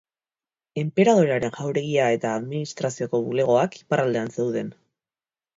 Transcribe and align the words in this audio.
Enperadorearen 0.83 1.53
jauregia 1.57 2.07
eta 2.17 2.33
administrazioko 2.39 3.23
bulegoak 3.29 3.81
iparraldean 3.85 4.37
zeuden. 4.39 4.77